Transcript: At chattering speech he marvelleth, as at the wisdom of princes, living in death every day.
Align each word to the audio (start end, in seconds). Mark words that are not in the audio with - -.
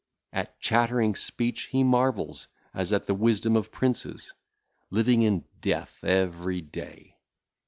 At 0.33 0.59
chattering 0.59 1.13
speech 1.13 1.65
he 1.65 1.83
marvelleth, 1.83 2.47
as 2.73 2.91
at 2.91 3.05
the 3.05 3.13
wisdom 3.13 3.55
of 3.55 3.71
princes, 3.71 4.33
living 4.89 5.21
in 5.21 5.45
death 5.61 6.03
every 6.03 6.59
day. 6.59 7.19